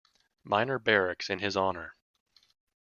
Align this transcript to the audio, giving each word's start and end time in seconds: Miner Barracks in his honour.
Miner 0.43 0.79
Barracks 0.79 1.29
in 1.29 1.37
his 1.37 1.55
honour. 1.55 1.95